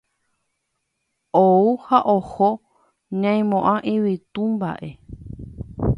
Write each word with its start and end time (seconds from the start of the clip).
Ou 1.43 1.67
ha 1.85 1.99
oho 2.15 2.49
ñaimo'ã 3.21 3.73
yvytu 3.93 4.41
mba'e. 4.53 4.89